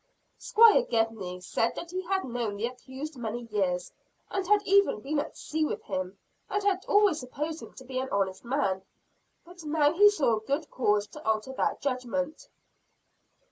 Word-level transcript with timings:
Squire 0.39 0.81
Gedney 0.81 1.39
said 1.41 1.75
that 1.75 1.91
he 1.91 2.01
had 2.05 2.23
known 2.23 2.55
the 2.55 2.65
accused 2.65 3.17
many 3.17 3.43
years, 3.51 3.91
and 4.31 4.47
had 4.47 4.63
even 4.63 4.99
been 4.99 5.19
at 5.19 5.37
sea 5.37 5.63
with 5.63 5.83
him, 5.83 6.17
and 6.49 6.63
had 6.63 6.83
always 6.87 7.19
supposed 7.19 7.61
him 7.61 7.73
to 7.73 7.83
be 7.85 7.99
an 7.99 8.09
honest 8.09 8.43
man; 8.43 8.81
but 9.45 9.63
now 9.63 9.93
he 9.93 10.09
saw 10.09 10.39
good 10.39 10.71
cause 10.71 11.05
to 11.09 11.23
alter 11.23 11.53
that 11.53 11.81
judgment. 11.81 12.47